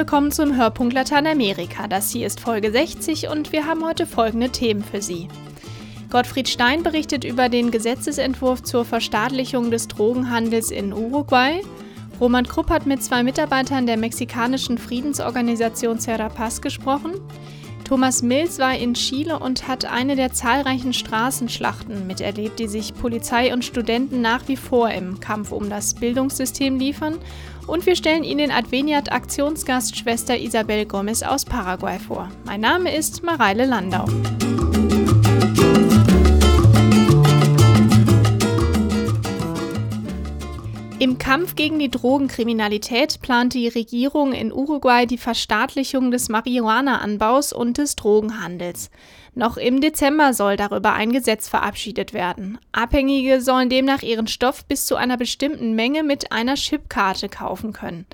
[0.00, 1.86] willkommen zum Hörpunkt Lateinamerika.
[1.86, 5.28] Das hier ist Folge 60 und wir haben heute folgende Themen für Sie.
[6.08, 11.60] Gottfried Stein berichtet über den Gesetzesentwurf zur Verstaatlichung des Drogenhandels in Uruguay.
[12.18, 17.12] Roman Krupp hat mit zwei Mitarbeitern der mexikanischen Friedensorganisation Serapaz gesprochen.
[17.84, 23.52] Thomas Mills war in Chile und hat eine der zahlreichen Straßenschlachten miterlebt, die sich Polizei
[23.52, 27.18] und Studenten nach wie vor im Kampf um das Bildungssystem liefern.
[27.70, 32.28] Und wir stellen Ihnen den Adveniat-Aktionsgast Schwester Isabel Gomez aus Paraguay vor.
[32.44, 34.06] Mein Name ist Mareile Landau.
[41.00, 47.78] Im Kampf gegen die Drogenkriminalität plant die Regierung in Uruguay die Verstaatlichung des Marihuana-Anbaus und
[47.78, 48.90] des Drogenhandels.
[49.34, 52.58] Noch im Dezember soll darüber ein Gesetz verabschiedet werden.
[52.72, 58.04] Abhängige sollen demnach ihren Stoff bis zu einer bestimmten Menge mit einer Chipkarte kaufen können.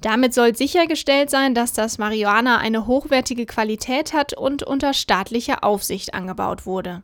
[0.00, 6.14] Damit soll sichergestellt sein, dass das Marihuana eine hochwertige Qualität hat und unter staatlicher Aufsicht
[6.14, 7.02] angebaut wurde.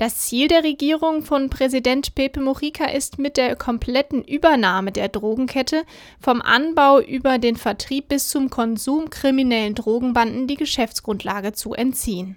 [0.00, 5.82] Das Ziel der Regierung von Präsident Pepe Mujica ist mit der kompletten Übernahme der Drogenkette
[6.18, 12.36] vom Anbau über den Vertrieb bis zum Konsum kriminellen Drogenbanden die Geschäftsgrundlage zu entziehen.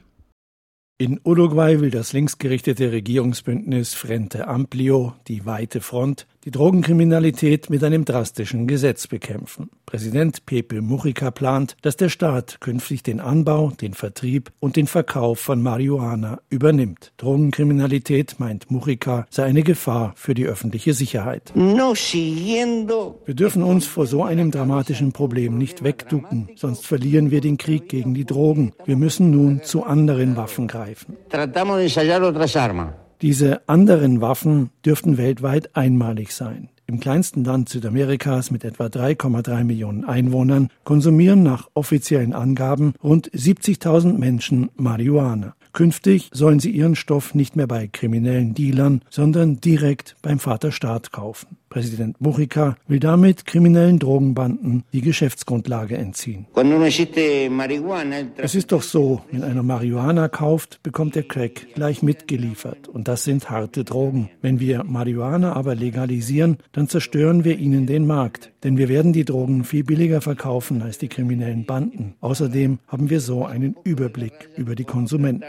[0.97, 8.05] In Uruguay will das linksgerichtete Regierungsbündnis Frente Amplio, die weite Front, die Drogenkriminalität mit einem
[8.05, 9.69] drastischen Gesetz bekämpfen.
[9.85, 15.39] Präsident Pepe Mujica plant, dass der Staat künftig den Anbau, den Vertrieb und den Verkauf
[15.39, 17.13] von Marihuana übernimmt.
[17.17, 21.53] Drogenkriminalität, meint Mujica, sei eine Gefahr für die öffentliche Sicherheit.
[23.25, 27.89] Wir dürfen uns vor so einem dramatischen Problem nicht wegducken, sonst verlieren wir den Krieg
[27.89, 28.73] gegen die Drogen.
[28.85, 31.17] Wir müssen nun zu anderen Waffen greifen.
[33.23, 36.67] Diese anderen Waffen dürften weltweit einmalig sein.
[36.87, 44.17] Im kleinsten Land Südamerikas mit etwa 3,3 Millionen Einwohnern konsumieren nach offiziellen Angaben rund 70.000
[44.17, 45.55] Menschen Marihuana.
[45.71, 51.55] Künftig sollen sie ihren Stoff nicht mehr bei kriminellen Dealern, sondern direkt beim Vaterstaat kaufen.
[51.73, 56.45] Präsident Mujica will damit kriminellen Drogenbanden die Geschäftsgrundlage entziehen.
[58.37, 62.87] Es ist doch so, wenn einer Marihuana kauft, bekommt er Crack gleich mitgeliefert.
[62.89, 64.29] Und das sind harte Drogen.
[64.43, 68.51] Wenn wir Marihuana aber legalisieren, dann zerstören wir ihnen den Markt.
[68.63, 72.13] Denn wir werden die Drogen viel billiger verkaufen als die kriminellen Banden.
[72.21, 75.43] Außerdem haben wir so einen Überblick über die Konsumenten.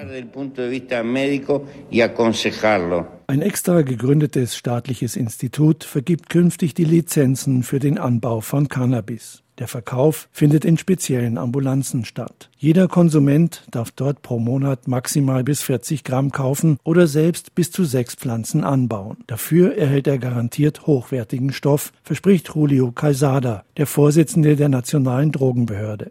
[3.26, 9.42] Ein extra gegründetes staatliches Institut vergibt künftig die Lizenzen für den Anbau von Cannabis.
[9.58, 12.50] Der Verkauf findet in speziellen Ambulanzen statt.
[12.64, 17.84] Jeder Konsument darf dort pro Monat maximal bis 40 Gramm kaufen oder selbst bis zu
[17.84, 19.18] sechs Pflanzen anbauen.
[19.26, 26.10] Dafür erhält er garantiert hochwertigen Stoff, verspricht Julio Calzada, der Vorsitzende der Nationalen Drogenbehörde.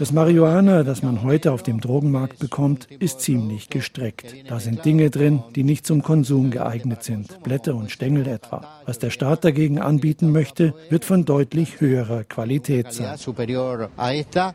[0.00, 4.34] Das Marihuana, das man heute auf dem Drogenmarkt bekommt, ist ziemlich gestreckt.
[4.48, 8.82] Da sind Dinge drin, die nicht zum Konsum geeignet sind, Blätter und Stängel etwa.
[8.84, 13.16] Was der Staat dagegen anbieten möchte, wird von deutlich höherer Qualität sein.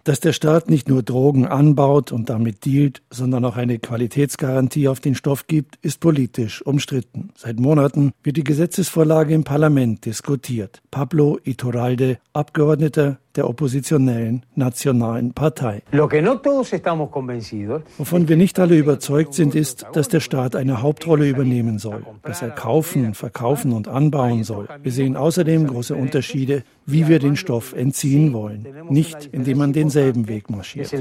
[0.03, 4.99] Dass der Staat nicht nur Drogen anbaut und damit dealt, sondern auch eine Qualitätsgarantie auf
[4.99, 7.29] den Stoff gibt, ist politisch umstritten.
[7.35, 10.81] Seit Monaten wird die Gesetzesvorlage im Parlament diskutiert.
[10.91, 15.83] Pablo Iturralde, Abgeordneter der oppositionellen Nationalen Partei.
[15.91, 16.11] Wovon
[18.27, 22.49] wir nicht alle überzeugt sind, ist, dass der Staat eine Hauptrolle übernehmen soll, dass er
[22.49, 24.67] kaufen, verkaufen und anbauen soll.
[24.81, 30.27] Wir sehen außerdem große Unterschiede, wie wir den Stoff entziehen wollen, nicht indem man denselben
[30.27, 30.91] Weg marschiert.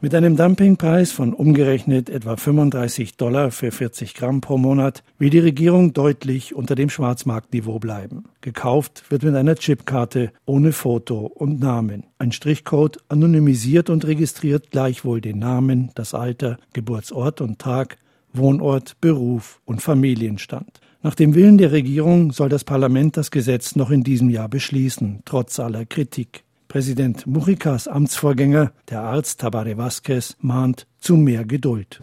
[0.00, 5.40] Mit einem Dumpingpreis von umgerechnet etwa 35 Dollar für 40 Gramm pro Monat will die
[5.40, 8.24] Regierung deutlich unter dem Schwarzmarktniveau bleiben.
[8.40, 12.04] Gekauft wird mit einer Chipkarte ohne Foto Foto und Namen.
[12.18, 17.96] Ein Strichcode anonymisiert und registriert gleichwohl den Namen, das Alter, Geburtsort und Tag,
[18.34, 20.78] Wohnort, Beruf und Familienstand.
[21.02, 25.22] Nach dem Willen der Regierung soll das Parlament das Gesetz noch in diesem Jahr beschließen,
[25.24, 26.44] trotz aller Kritik.
[26.70, 32.00] Präsident Mujicas Amtsvorgänger, der Arzt Tabare Vázquez, mahnt zu mehr Geduld.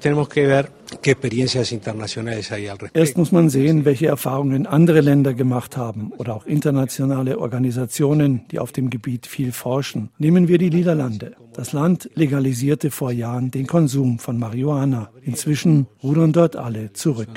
[2.93, 8.59] Erst muss man sehen, welche Erfahrungen andere Länder gemacht haben oder auch internationale Organisationen, die
[8.59, 10.09] auf dem Gebiet viel forschen.
[10.17, 11.37] Nehmen wir die Niederlande.
[11.53, 15.11] Das Land legalisierte vor Jahren den Konsum von Marihuana.
[15.21, 17.29] Inzwischen rudern dort alle zurück.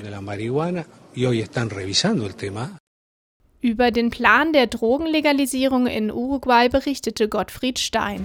[3.63, 8.25] Über den Plan der Drogenlegalisierung in Uruguay berichtete Gottfried Stein.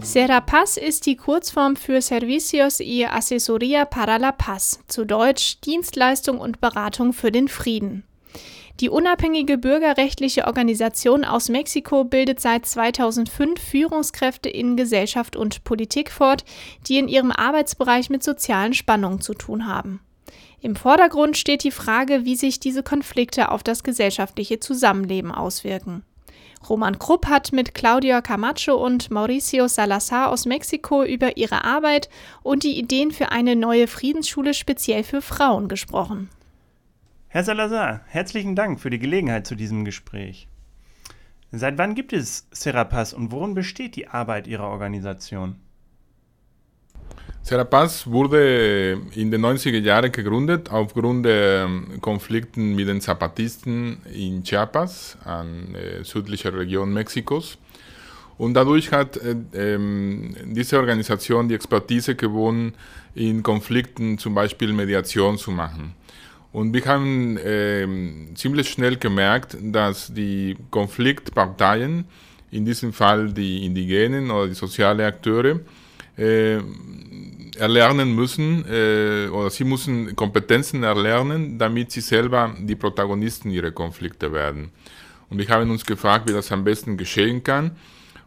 [0.00, 6.60] Serapaz ist die Kurzform für Servicios y Asesoría para la Paz, zu Deutsch Dienstleistung und
[6.60, 8.04] Beratung für den Frieden.
[8.80, 16.44] Die unabhängige bürgerrechtliche Organisation aus Mexiko bildet seit 2005 Führungskräfte in Gesellschaft und Politik fort,
[16.86, 20.00] die in ihrem Arbeitsbereich mit sozialen Spannungen zu tun haben.
[20.60, 26.04] Im Vordergrund steht die Frage, wie sich diese Konflikte auf das gesellschaftliche Zusammenleben auswirken.
[26.68, 32.08] Roman Krupp hat mit Claudia Camacho und Mauricio Salazar aus Mexiko über ihre Arbeit
[32.42, 36.28] und die Ideen für eine neue Friedensschule speziell für Frauen gesprochen.
[37.30, 40.48] Herr Salazar, herzlichen Dank für die Gelegenheit zu diesem Gespräch.
[41.52, 45.56] Seit wann gibt es Serapaz und worin besteht die Arbeit Ihrer Organisation?
[47.42, 54.42] Serapaz wurde in den 90er Jahren gegründet aufgrund der ähm, Konflikten mit den Zapatisten in
[54.42, 57.58] Chiapas, an äh, südlicher Region Mexikos.
[58.38, 62.72] Und dadurch hat äh, ähm, diese Organisation die Expertise gewonnen,
[63.14, 65.94] in Konflikten zum Beispiel Mediation zu machen.
[66.52, 67.86] Und wir haben äh,
[68.34, 72.04] ziemlich schnell gemerkt, dass die Konfliktparteien,
[72.50, 75.60] in diesem Fall die Indigenen oder die sozialen Akteure,
[76.16, 76.58] äh,
[77.58, 84.32] erlernen müssen äh, oder sie müssen Kompetenzen erlernen, damit sie selber die Protagonisten ihrer Konflikte
[84.32, 84.70] werden.
[85.28, 87.72] Und wir haben uns gefragt, wie das am besten geschehen kann.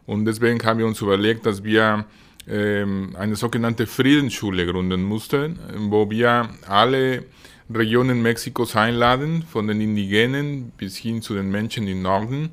[0.06, 2.04] Und deswegen haben wir uns überlegt, dass wir
[2.48, 5.58] ähm, eine sogenannte Friedensschule gründen mussten,
[5.90, 7.24] wo wir alle
[7.74, 12.50] Regionen Mexikos einladen, von den Indigenen bis hin zu den Menschen im Norden,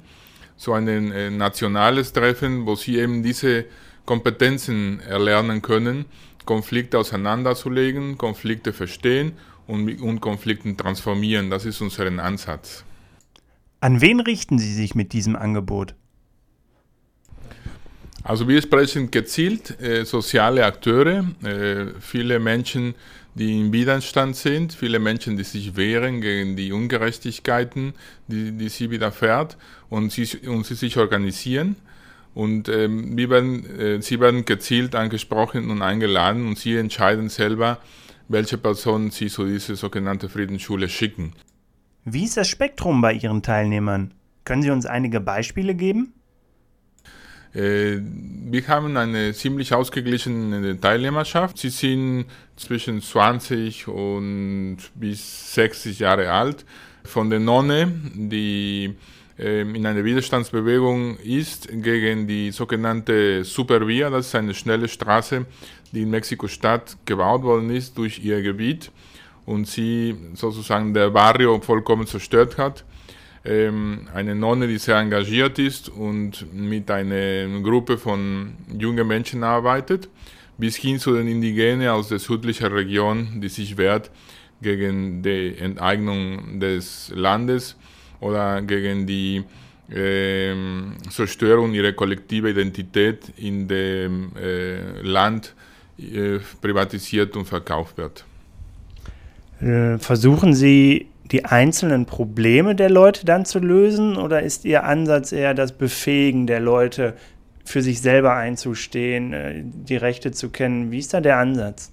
[0.58, 3.66] so ein äh, nationales Treffen, wo sie eben diese
[4.06, 6.06] Kompetenzen erlernen können,
[6.46, 9.34] Konflikte auseinanderzulegen, Konflikte verstehen
[9.68, 11.50] und, und Konflikten transformieren.
[11.50, 12.84] Das ist unser Ansatz.
[13.82, 15.96] An wen richten Sie sich mit diesem Angebot?
[18.24, 22.96] Also wir sprechen gezielt äh, soziale Akteure, äh, viele Menschen,
[23.40, 27.94] die im Widerstand sind, viele Menschen, die sich wehren gegen die Ungerechtigkeiten,
[28.28, 29.58] die, die sie widerfährt
[29.90, 31.78] und sie, und sie sich organisieren.
[32.36, 37.80] Und ähm, werden, äh, sie werden gezielt angesprochen und eingeladen und sie entscheiden selber,
[38.28, 41.34] welche Personen sie zu dieser sogenannten Friedensschule schicken.
[42.04, 44.14] Wie ist das Spektrum bei Ihren Teilnehmern?
[44.44, 46.14] Können Sie uns einige Beispiele geben?
[47.54, 51.58] Äh, wir haben eine ziemlich ausgeglichene Teilnehmerschaft.
[51.58, 52.26] Sie sind
[52.56, 56.66] zwischen 20 und bis 60 Jahre alt.
[57.04, 58.96] Von der Nonne, die
[59.40, 65.46] ähm, in einer Widerstandsbewegung ist gegen die sogenannte Supervia, das ist eine schnelle Straße,
[65.92, 68.92] die in Mexiko-Stadt gebaut worden ist durch ihr Gebiet
[69.46, 72.84] und sie sozusagen der Barrio vollkommen zerstört hat
[73.44, 80.10] eine Nonne, die sehr engagiert ist und mit einer Gruppe von jungen Menschen arbeitet,
[80.58, 84.12] bis hin zu den Indigenen aus der südlichen Region, die sich wehrt
[84.62, 87.78] gegen die Enteignung des Landes
[88.20, 89.44] oder gegen die
[89.90, 90.54] äh,
[91.10, 95.56] Zerstörung ihrer kollektiven Identität in dem äh, Land
[95.98, 98.26] äh, privatisiert und verkauft wird.
[99.62, 105.32] Äh, versuchen Sie die einzelnen Probleme der Leute dann zu lösen oder ist Ihr Ansatz
[105.32, 107.16] eher das Befähigen der Leute,
[107.70, 110.92] für sich selber einzustehen, äh, die Rechte zu kennen?
[110.92, 111.92] Wie ist da der Ansatz?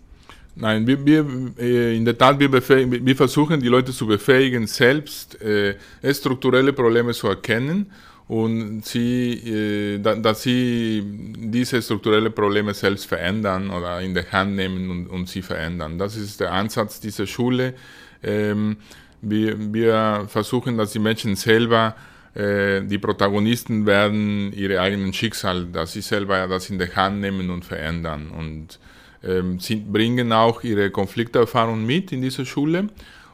[0.54, 1.26] Nein, wir, wir
[1.58, 5.76] äh, in der Tat, wir, wir, versuchen die Leute zu befähigen, selbst äh,
[6.14, 7.90] strukturelle Probleme zu erkennen
[8.26, 14.56] und sie, äh, da, dass sie diese strukturellen Probleme selbst verändern oder in der Hand
[14.56, 15.98] nehmen und, und sie verändern.
[15.98, 17.74] Das ist der Ansatz dieser Schule.
[18.22, 18.78] Ähm,
[19.22, 21.94] wir, wir versuchen, dass die Menschen selber
[22.34, 27.50] äh, die Protagonisten werden, ihre eigenen Schicksal, dass sie selber das in der Hand nehmen
[27.50, 28.30] und verändern.
[28.30, 28.78] Und
[29.24, 32.88] ähm, sie bringen auch ihre Konflikterfahrung mit in diese Schule.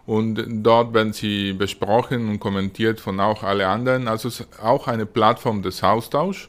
[0.07, 4.09] Und dort werden sie besprochen und kommentiert von auch alle anderen.
[4.09, 6.49] Also es ist auch eine Plattform des Austauschs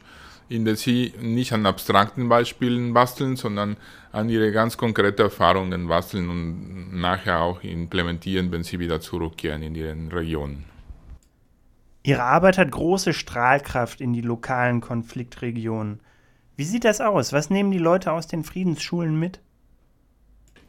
[0.54, 3.76] in der sie nicht an abstrakten Beispielen basteln, sondern
[4.12, 9.74] an ihre ganz konkreten Erfahrungen basteln und nachher auch implementieren, wenn sie wieder zurückkehren in
[9.74, 10.64] ihren Regionen.
[12.04, 16.00] Ihre Arbeit hat große Strahlkraft in die lokalen Konfliktregionen.
[16.56, 17.32] Wie sieht das aus?
[17.32, 19.40] Was nehmen die Leute aus den Friedensschulen mit?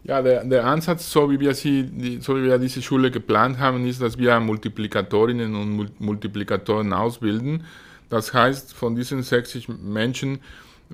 [0.04, 3.86] Ja, der, der Ansatz, so wie, wir sie, so wie wir diese Schule geplant haben,
[3.86, 7.64] ist, dass wir Multiplikatorinnen und Multiplikatoren ausbilden
[8.10, 10.40] das heißt, von diesen 60 Menschen,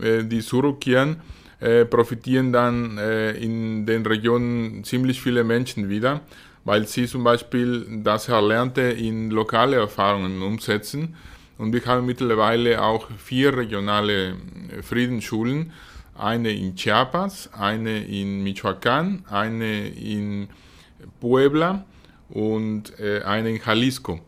[0.02, 1.18] äh, die zurückkehren,
[1.60, 6.22] äh, profitieren dann äh, in den Regionen ziemlich viele Menschen wieder,
[6.64, 11.16] weil sie zum Beispiel das Erlernte in lokale Erfahrungen umsetzen
[11.58, 14.36] Und wir haben mittlerweile auch vier regionale
[14.82, 15.72] Friedensschulen.
[16.16, 20.50] Eine in Chiapas, eine in Michoacán, eine in
[21.20, 21.86] Puebla
[22.30, 24.20] und eine in Jalisco.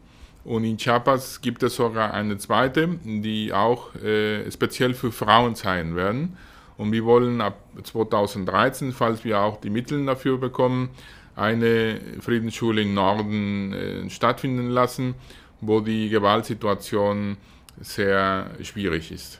[0.45, 5.95] Und in Chiapas gibt es sogar eine zweite, die auch äh, speziell für Frauen sein
[5.95, 6.37] werden.
[6.77, 10.89] Und wir wollen ab 2013, falls wir auch die Mittel dafür bekommen,
[11.35, 15.15] eine Friedensschule im Norden äh, stattfinden lassen,
[15.61, 17.37] wo die Gewaltsituation
[17.79, 19.39] sehr schwierig ist.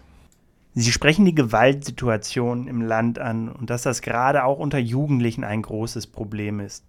[0.76, 5.62] Sie sprechen die Gewaltsituation im Land an und dass das gerade auch unter Jugendlichen ein
[5.62, 6.84] großes Problem ist.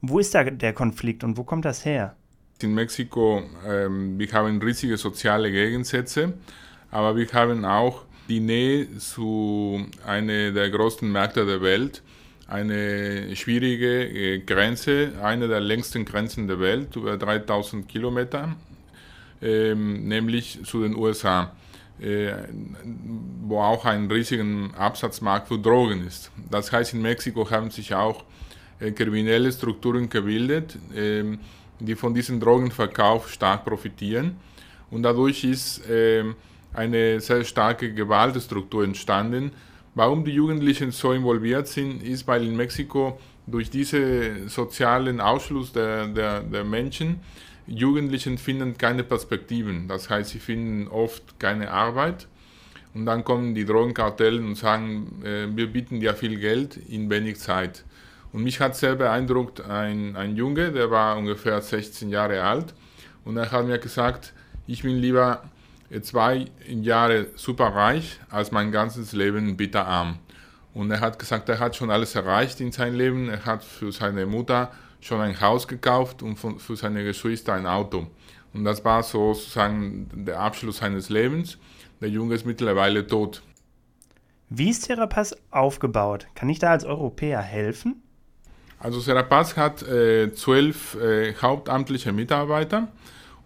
[0.00, 2.14] Wo ist da der Konflikt und wo kommt das her?
[2.64, 6.32] In Mexiko, ähm, wir haben riesige soziale Gegensätze,
[6.90, 12.02] aber wir haben auch die Nähe zu einer der größten Märkte der Welt,
[12.48, 18.56] eine schwierige äh, Grenze, eine der längsten Grenzen der Welt, über 3000 Kilometer,
[19.42, 21.52] ähm, nämlich zu den USA,
[22.00, 22.32] äh,
[23.42, 24.44] wo auch ein riesiger
[24.78, 26.30] Absatzmarkt für Drogen ist.
[26.50, 28.24] Das heißt, in Mexiko haben sich auch
[28.80, 31.40] äh, kriminelle Strukturen gebildet, ähm,
[31.80, 34.36] die von diesem Drogenverkauf stark profitieren.
[34.90, 36.36] Und dadurch ist ähm,
[36.72, 39.52] eine sehr starke Gewaltstruktur entstanden.
[39.94, 46.06] Warum die Jugendlichen so involviert sind, ist, weil in Mexiko durch diesen sozialen Ausschluss der,
[46.08, 47.20] der, der Menschen
[47.66, 49.88] Jugendlichen finden keine Perspektiven.
[49.88, 52.28] Das heißt, sie finden oft keine Arbeit.
[52.92, 57.38] Und dann kommen die Drogenkartelle und sagen, äh, wir bieten dir viel Geld in wenig
[57.38, 57.84] Zeit.
[58.34, 62.74] Und mich hat sehr beeindruckt ein, ein Junge, der war ungefähr 16 Jahre alt.
[63.24, 64.32] Und er hat mir gesagt,
[64.66, 65.44] ich bin lieber
[66.02, 70.18] zwei Jahre super reich als mein ganzes Leben bitterarm.
[70.74, 73.28] Und er hat gesagt, er hat schon alles erreicht in seinem Leben.
[73.28, 78.08] Er hat für seine Mutter schon ein Haus gekauft und für seine Geschwister ein Auto.
[78.52, 81.56] Und das war sozusagen der Abschluss seines Lebens.
[82.00, 83.42] Der Junge ist mittlerweile tot.
[84.48, 86.26] Wie ist Therapass aufgebaut?
[86.34, 88.00] Kann ich da als Europäer helfen?
[88.84, 92.88] Also Serapaz hat äh, zwölf äh, hauptamtliche Mitarbeiter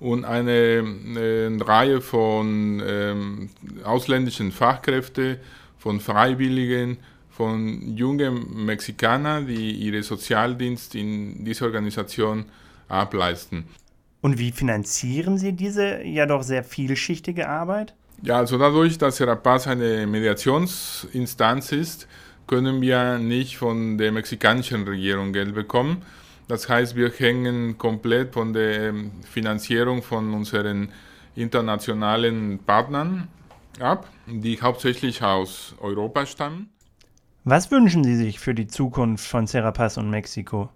[0.00, 3.49] und eine, eine Reihe von ähm,
[3.85, 5.37] ausländischen Fachkräften,
[5.78, 6.97] von Freiwilligen,
[7.30, 12.47] von jungen Mexikanern, die ihre Sozialdienst in dieser Organisation
[12.88, 13.62] ableisten.
[14.21, 17.95] Und wie finanzieren Sie diese ja doch sehr vielschichtige Arbeit?
[18.23, 22.09] Ja, also dadurch, dass Serapaz eine Mediationsinstanz ist,
[22.49, 26.02] können wir nicht von der mexikanischen Regierung Geld bekommen.
[26.49, 28.95] Das heißt, wir hängen komplett von der
[29.31, 30.88] Finanzierung von unseren
[31.37, 33.28] internationalen Partnern
[33.78, 36.71] ab, die hauptsächlich aus Europa stammen.
[37.45, 40.71] Was wünschen Sie sich für die Zukunft von Serapaz und Mexiko?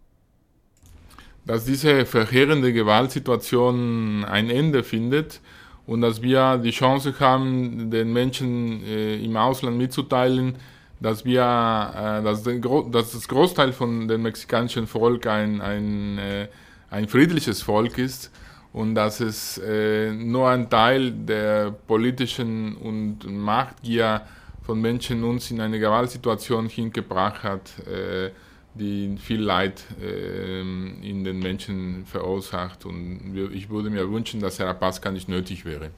[1.45, 5.41] Dass diese verheerende Gewaltsituation ein Ende findet
[5.87, 10.57] und dass wir die Chance haben, den Menschen äh, im Ausland mitzuteilen,
[11.03, 16.49] dass wir, äh, dass, dass das Großteil von dem mexikanischen Volk ein, ein, äh,
[16.91, 18.31] ein friedliches Volk ist
[18.73, 24.23] und dass es äh, nur ein Teil der politischen und Machtgier
[24.63, 28.31] von Menschen uns in eine Gewaltsituation hingebracht hat, äh,
[28.75, 32.87] die viel Leid äh, in den Menschen verursacht.
[32.87, 35.91] Und ich würde mir wünschen, dass Serapazca nicht nötig wäre.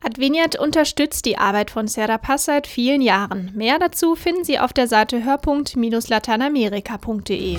[0.00, 3.50] Adveniat unterstützt die Arbeit von Serapaz seit vielen Jahren.
[3.54, 7.58] Mehr dazu finden Sie auf der Seite hörpunkt-lateinamerika.de.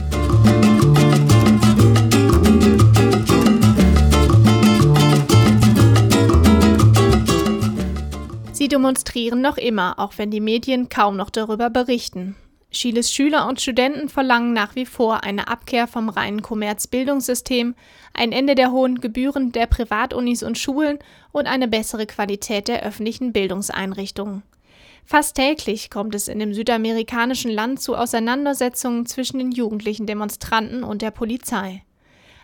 [8.54, 12.36] Sie demonstrieren noch immer, auch wenn die Medien kaum noch darüber berichten.
[12.72, 17.74] Chiles Schüler und Studenten verlangen nach wie vor eine Abkehr vom reinen Kommerzbildungssystem,
[18.14, 21.00] ein Ende der hohen Gebühren der Privatunis und Schulen
[21.32, 24.44] und eine bessere Qualität der öffentlichen Bildungseinrichtungen.
[25.04, 31.02] Fast täglich kommt es in dem südamerikanischen Land zu Auseinandersetzungen zwischen den jugendlichen Demonstranten und
[31.02, 31.82] der Polizei.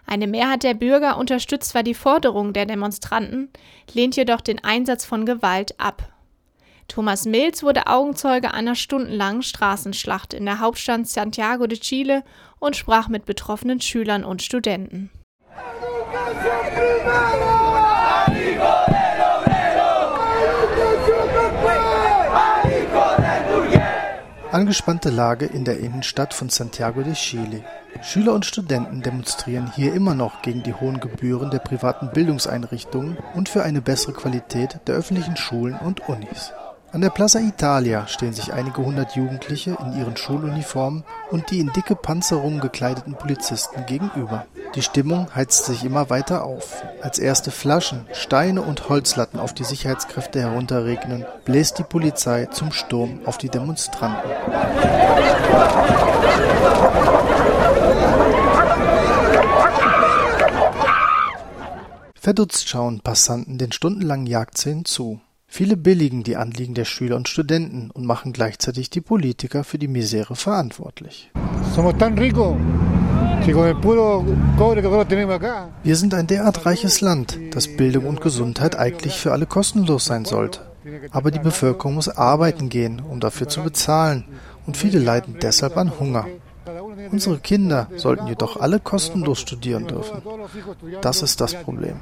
[0.07, 3.49] Eine Mehrheit der Bürger unterstützt zwar die Forderungen der Demonstranten,
[3.93, 6.14] lehnt jedoch den Einsatz von Gewalt ab.
[6.87, 12.23] Thomas Mills wurde Augenzeuge einer stundenlangen Straßenschlacht in der Hauptstadt Santiago de Chile
[12.59, 15.09] und sprach mit betroffenen Schülern und Studenten.
[24.51, 27.61] Angespannte Lage in der Innenstadt von Santiago de Chile.
[28.01, 33.49] Schüler und Studenten demonstrieren hier immer noch gegen die hohen Gebühren der privaten Bildungseinrichtungen und
[33.49, 36.53] für eine bessere Qualität der öffentlichen Schulen und Unis.
[36.95, 41.73] An der Plaza Italia stehen sich einige hundert Jugendliche in ihren Schuluniformen und die in
[41.73, 44.45] dicke Panzerungen gekleideten Polizisten gegenüber.
[44.75, 46.85] Die Stimmung heizt sich immer weiter auf.
[47.01, 53.19] Als erste Flaschen, Steine und Holzlatten auf die Sicherheitskräfte herunterregnen, bläst die Polizei zum Sturm
[53.25, 54.31] auf die Demonstranten.
[62.15, 65.19] Verdutzt schauen Passanten den stundenlangen Jagdszenen zu.
[65.57, 69.87] Viele billigen die Anliegen der Schüler und Studenten und machen gleichzeitig die Politiker für die
[69.87, 71.31] Misere verantwortlich.
[75.83, 80.25] Wir sind ein derart reiches Land, dass Bildung und Gesundheit eigentlich für alle kostenlos sein
[80.25, 80.59] sollte.
[81.11, 84.25] Aber die Bevölkerung muss arbeiten gehen, um dafür zu bezahlen,
[84.65, 86.27] und viele leiden deshalb an Hunger.
[87.13, 90.21] Unsere Kinder sollten jedoch alle kostenlos studieren dürfen.
[91.01, 91.95] Das ist das Problem.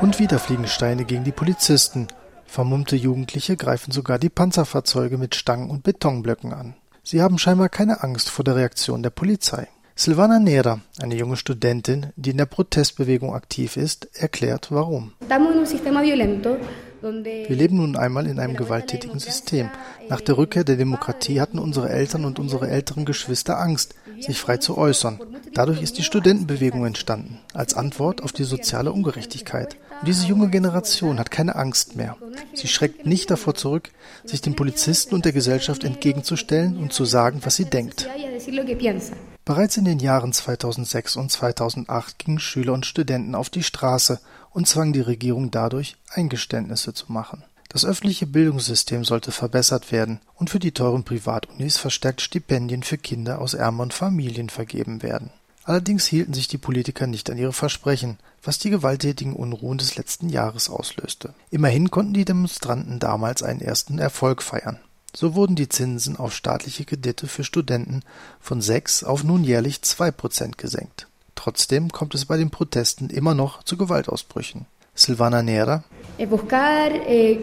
[0.00, 2.08] Und wieder fliegen Steine gegen die Polizisten.
[2.46, 6.74] Vermummte Jugendliche greifen sogar die Panzerfahrzeuge mit Stangen und Betonblöcken an.
[7.02, 9.68] Sie haben scheinbar keine Angst vor der Reaktion der Polizei.
[9.94, 15.12] Silvana Nera, eine junge Studentin, die in der Protestbewegung aktiv ist, erklärt warum.
[17.24, 19.70] Wir leben nun einmal in einem gewalttätigen System.
[20.08, 24.56] Nach der Rückkehr der Demokratie hatten unsere Eltern und unsere älteren Geschwister Angst, sich frei
[24.56, 25.20] zu äußern.
[25.54, 29.76] Dadurch ist die Studentenbewegung entstanden, als Antwort auf die soziale Ungerechtigkeit.
[30.00, 32.16] Und diese junge Generation hat keine Angst mehr.
[32.54, 33.90] Sie schreckt nicht davor zurück,
[34.24, 38.08] sich den Polizisten und der Gesellschaft entgegenzustellen und zu sagen, was sie denkt.
[39.46, 44.66] Bereits in den Jahren 2006 und 2008 gingen Schüler und Studenten auf die Straße und
[44.66, 47.44] zwangen die Regierung dadurch, Eingeständnisse zu machen.
[47.68, 53.40] Das öffentliche Bildungssystem sollte verbessert werden und für die teuren Privatunis verstärkt Stipendien für Kinder
[53.40, 55.30] aus ärmeren Familien vergeben werden.
[55.62, 60.28] Allerdings hielten sich die Politiker nicht an ihre Versprechen, was die gewalttätigen Unruhen des letzten
[60.28, 61.34] Jahres auslöste.
[61.50, 64.80] Immerhin konnten die Demonstranten damals einen ersten Erfolg feiern.
[65.18, 68.02] So wurden die Zinsen auf staatliche Kredite für Studenten
[68.38, 71.08] von sechs auf nun jährlich zwei Prozent gesenkt.
[71.34, 74.66] Trotzdem kommt es bei den Protesten immer noch zu Gewaltausbrüchen.
[74.94, 75.84] Silvana Nera.
[76.18, 77.38] Eh, eh, eh,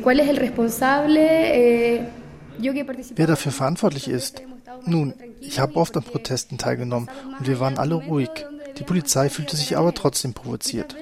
[3.15, 4.43] Wer dafür verantwortlich ist?
[4.85, 8.29] Nun, ich habe oft an Protesten teilgenommen und wir waren alle ruhig.
[8.77, 10.95] Die Polizei fühlte sich aber trotzdem provoziert.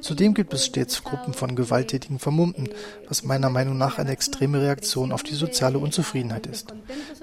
[0.00, 2.68] Zudem gibt es stets Gruppen von gewalttätigen Vermummten,
[3.08, 6.74] was meiner Meinung nach eine extreme Reaktion auf die soziale Unzufriedenheit ist.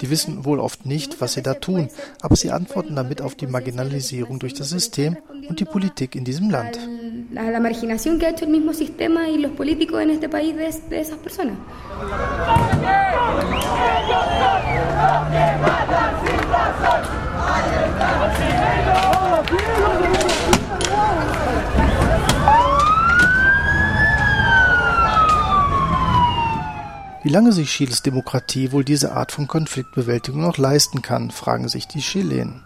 [0.01, 1.89] Die wissen wohl oft nicht, was sie da tun,
[2.21, 5.17] aber sie antworten damit auf die Marginalisierung durch das System
[5.49, 6.79] und die Politik in diesem Land.
[27.27, 31.85] Wie lange sich Chiles Demokratie wohl diese Art von Konfliktbewältigung noch leisten kann, fragen sich
[31.85, 32.63] die Chilenen.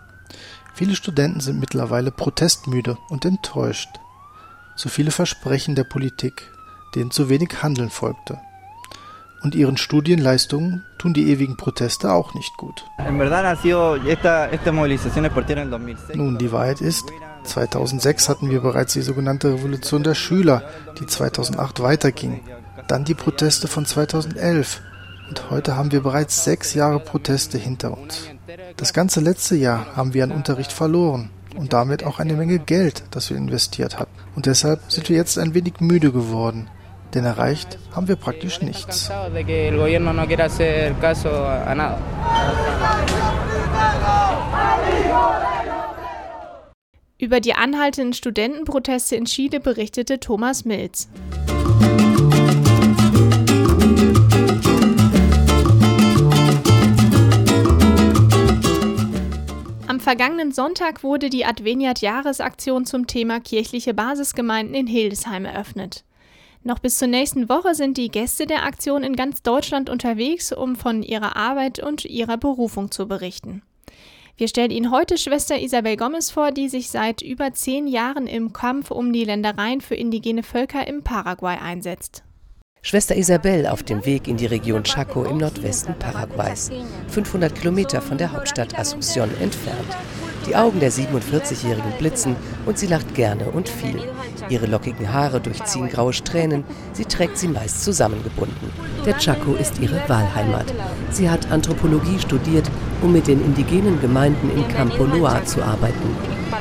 [0.76, 3.90] Viele Studenten sind mittlerweile protestmüde und enttäuscht.
[4.76, 6.52] Zu viele Versprechen der Politik,
[6.94, 8.38] denen zu wenig Handeln folgte.
[9.42, 12.86] Und ihren Studienleistungen tun die ewigen Proteste auch nicht gut.
[16.14, 17.12] Nun, die Wahrheit ist,
[17.46, 20.62] 2006 hatten wir bereits die sogenannte Revolution der Schüler,
[21.00, 22.42] die 2008 weiterging
[22.92, 24.82] dann die Proteste von 2011
[25.30, 28.28] und heute haben wir bereits sechs Jahre Proteste hinter uns.
[28.76, 33.04] Das ganze letzte Jahr haben wir an Unterricht verloren und damit auch eine Menge Geld,
[33.12, 34.12] das wir investiert hatten.
[34.36, 36.70] Und deshalb sind wir jetzt ein wenig müde geworden,
[37.14, 39.10] denn erreicht haben wir praktisch nichts.
[47.18, 51.08] Über die anhaltenden Studentenproteste in Chile berichtete Thomas Milz.
[60.02, 66.04] Vergangenen Sonntag wurde die Adveniat-Jahresaktion zum Thema kirchliche Basisgemeinden in Hildesheim eröffnet.
[66.64, 70.76] Noch bis zur nächsten Woche sind die Gäste der Aktion in ganz Deutschland unterwegs, um
[70.76, 73.64] von ihrer Arbeit und ihrer Berufung zu berichten.
[74.38, 78.54] Wir stellen Ihnen heute Schwester Isabel Gomez vor, die sich seit über zehn Jahren im
[78.54, 82.24] Kampf um die Ländereien für indigene Völker im Paraguay einsetzt.
[82.84, 86.72] Schwester Isabel auf dem Weg in die Region Chaco im Nordwesten Paraguays,
[87.10, 89.96] 500 Kilometer von der Hauptstadt Asunción entfernt.
[90.48, 94.02] Die Augen der 47-Jährigen blitzen und sie lacht gerne und viel.
[94.50, 96.64] Ihre lockigen Haare durchziehen graue Strähnen,
[96.94, 98.72] sie trägt sie meist zusammengebunden.
[99.06, 100.74] Der Chaco ist ihre Wahlheimat.
[101.12, 102.68] Sie hat Anthropologie studiert,
[103.04, 106.16] um mit den indigenen Gemeinden in Campo Loa zu arbeiten.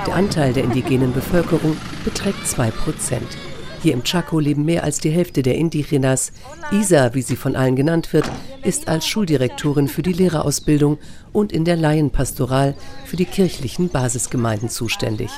[0.07, 3.39] Der Anteil der indigenen Bevölkerung beträgt 2 Prozent.
[3.83, 6.33] Hier im Chaco leben mehr als die Hälfte der Indigenas.
[6.71, 8.31] Isa, wie sie von allen genannt wird,
[8.62, 10.99] ist als Schuldirektorin für die Lehrerausbildung
[11.33, 12.75] und in der Laienpastoral
[13.07, 15.31] für die kirchlichen Basisgemeinden zuständig.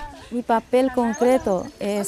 [1.78, 2.02] Eh,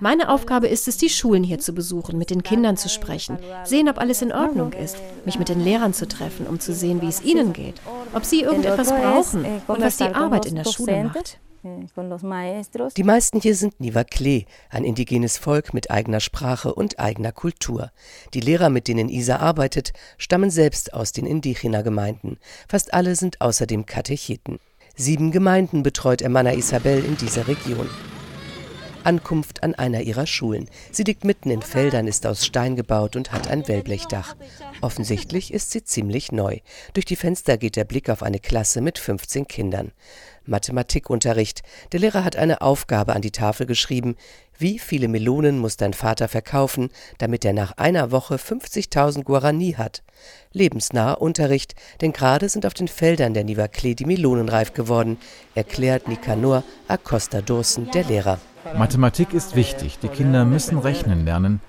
[0.00, 3.88] Meine Aufgabe ist es, die Schulen hier zu besuchen, mit den Kindern zu sprechen, sehen,
[3.88, 7.08] ob alles in Ordnung ist, mich mit den Lehrern zu treffen, um zu sehen, wie
[7.08, 7.74] es ihnen geht,
[8.14, 11.38] ob sie irgendetwas brauchen eh, und was die Arbeit in der Schule macht.
[11.64, 12.62] Eh,
[12.96, 17.92] die meisten hier sind Nivakle, ein indigenes Volk mit eigener Sprache und eigener Kultur.
[18.34, 22.38] Die Lehrer, mit denen Isa arbeitet, stammen selbst aus den Indigena-Gemeinden.
[22.68, 24.58] Fast alle sind außerdem Katecheten.
[24.96, 27.88] Sieben Gemeinden betreut Emana Isabel in dieser Region.
[29.04, 30.68] Ankunft an einer ihrer Schulen.
[30.90, 34.36] Sie liegt mitten in Feldern, ist aus Stein gebaut und hat ein Wellblechdach.
[34.80, 36.58] Offensichtlich ist sie ziemlich neu.
[36.94, 39.92] Durch die Fenster geht der Blick auf eine Klasse mit 15 Kindern.
[40.46, 41.62] Mathematikunterricht.
[41.92, 44.16] Der Lehrer hat eine Aufgabe an die Tafel geschrieben.
[44.58, 50.02] Wie viele Melonen muss dein Vater verkaufen, damit er nach einer Woche 50.000 Guarani hat?
[50.52, 55.18] Lebensnaher Unterricht, denn gerade sind auf den Feldern der Nivakle die Melonen reif geworden,
[55.54, 58.38] erklärt Nicanor Acosta Dursen, der Lehrer.
[58.76, 59.98] Mathematik ist wichtig.
[59.98, 61.60] Die Kinder müssen rechnen lernen,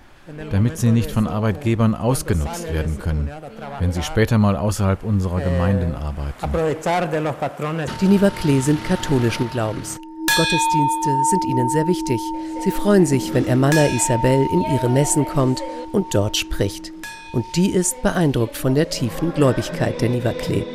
[0.52, 3.30] damit sie nicht von Arbeitgebern ausgenutzt werden können,
[3.80, 6.50] wenn sie später mal außerhalb unserer Gemeinden arbeiten.
[8.02, 10.00] Die Nivakle sind katholischen Glaubens.
[10.36, 12.20] Gottesdienste sind ihnen sehr wichtig.
[12.64, 16.92] Sie freuen sich, wenn Ermanna Isabel in ihre Messen kommt und dort spricht.
[17.34, 20.66] Und die ist beeindruckt von der tiefen Gläubigkeit der Nivakle.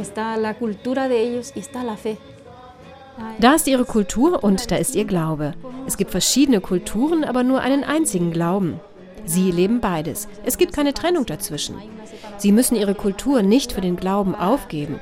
[0.00, 2.18] Está la cultura de ellos y está la fe.
[3.40, 5.52] Da ist ihre Kultur und da ist ihr Glaube.
[5.86, 8.80] Es gibt verschiedene Kulturen, aber nur einen einzigen Glauben.
[9.24, 10.28] Sie leben beides.
[10.44, 11.76] Es gibt keine Trennung dazwischen.
[12.38, 15.00] Sie müssen ihre Kultur nicht für den Glauben aufgeben.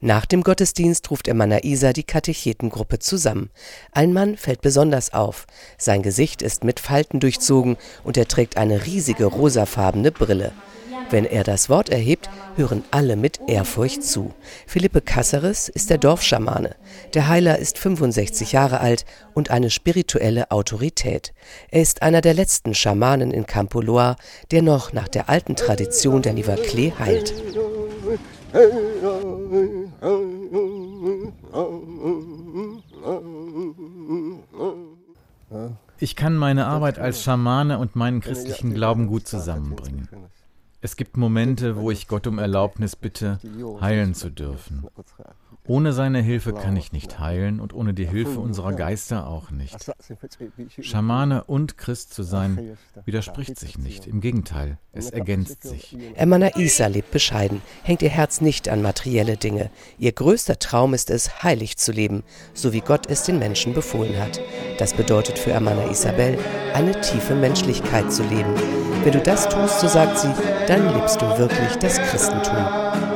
[0.00, 3.50] Nach dem Gottesdienst ruft Emma Isa die Katechetengruppe zusammen.
[3.90, 5.46] Ein Mann fällt besonders auf.
[5.76, 10.52] Sein Gesicht ist mit Falten durchzogen und er trägt eine riesige rosafarbene Brille.
[11.10, 14.34] Wenn er das Wort erhebt, hören alle mit Ehrfurcht zu.
[14.66, 16.76] Philippe Casseres ist der Dorfschamane.
[17.14, 21.32] Der Heiler ist 65 Jahre alt und eine spirituelle Autorität.
[21.70, 24.16] Er ist einer der letzten Schamanen in Campo Loa,
[24.50, 27.32] der noch nach der alten Tradition der Nivakle heilt.
[36.00, 40.08] Ich kann meine Arbeit als Schamane und meinen christlichen Glauben gut zusammenbringen.
[40.80, 43.38] Es gibt Momente, wo ich Gott um Erlaubnis bitte,
[43.80, 44.86] heilen zu dürfen.
[45.68, 49.76] Ohne seine Hilfe kann ich nicht heilen und ohne die Hilfe unserer Geister auch nicht.
[50.80, 54.06] Schamane und Christ zu sein, widerspricht sich nicht.
[54.06, 55.94] Im Gegenteil, es ergänzt sich.
[56.14, 59.70] Emana Isa lebt bescheiden, hängt ihr Herz nicht an materielle Dinge.
[59.98, 62.22] Ihr größter Traum ist es, heilig zu leben,
[62.54, 64.40] so wie Gott es den Menschen befohlen hat.
[64.78, 66.38] Das bedeutet für Amana Isabel,
[66.72, 68.54] eine tiefe Menschlichkeit zu leben.
[69.04, 70.32] Wenn du das tust, so sagt sie,
[70.66, 73.07] dann lebst du wirklich das Christentum.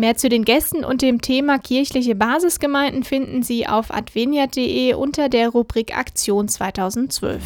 [0.00, 5.50] Mehr zu den Gästen und dem Thema kirchliche Basisgemeinden finden Sie auf adveniat.de unter der
[5.50, 7.42] Rubrik Aktion 2012.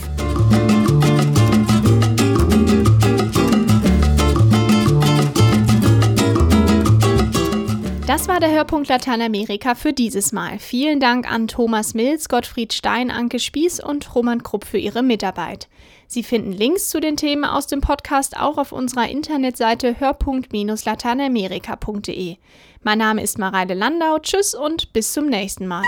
[8.06, 10.60] Das war der Hörpunkt Lateinamerika für dieses Mal.
[10.60, 15.68] Vielen Dank an Thomas Mills, Gottfried Stein, Anke Spieß und Roman Krupp für ihre Mitarbeit.
[16.14, 22.36] Sie finden Links zu den Themen aus dem Podcast auch auf unserer Internetseite hörpunkt-lateinamerika.de.
[22.84, 24.20] Mein Name ist Mareile Landau.
[24.20, 25.82] Tschüss und bis zum nächsten Mal.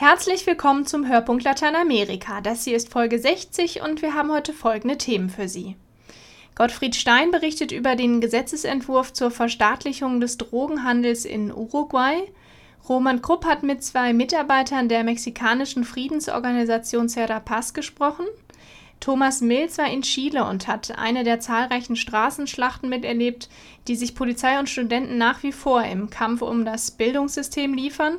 [0.00, 2.40] Herzlich willkommen zum Hörpunkt Lateinamerika.
[2.40, 5.76] Das hier ist Folge 60 und wir haben heute folgende Themen für Sie.
[6.54, 12.16] Gottfried Stein berichtet über den Gesetzesentwurf zur Verstaatlichung des Drogenhandels in Uruguay.
[12.88, 18.24] Roman Krupp hat mit zwei Mitarbeitern der mexikanischen Friedensorganisation Serapaz gesprochen.
[19.00, 23.50] Thomas Mills war in Chile und hat eine der zahlreichen Straßenschlachten miterlebt,
[23.86, 28.16] die sich Polizei und Studenten nach wie vor im Kampf um das Bildungssystem liefern.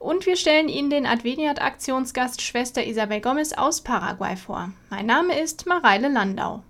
[0.00, 4.72] Und wir stellen Ihnen den Adveniat-Aktionsgast Schwester Isabel Gomez aus Paraguay vor.
[4.88, 6.64] Mein Name ist Mareile Landau.